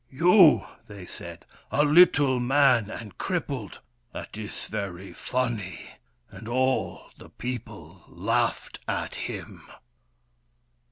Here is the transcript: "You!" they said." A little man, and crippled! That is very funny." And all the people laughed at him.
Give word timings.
"You!" 0.09 0.65
they 0.89 1.05
said." 1.05 1.45
A 1.71 1.83
little 1.85 2.39
man, 2.39 2.89
and 2.89 3.15
crippled! 3.19 3.81
That 4.13 4.35
is 4.35 4.65
very 4.65 5.13
funny." 5.13 5.89
And 6.31 6.47
all 6.47 7.11
the 7.19 7.29
people 7.29 8.05
laughed 8.09 8.79
at 8.87 9.13
him. 9.13 9.69